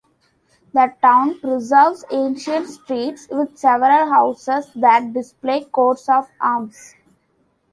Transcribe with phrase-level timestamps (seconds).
[0.73, 6.95] The town preserves ancient streets, with several houses that display coats of arms.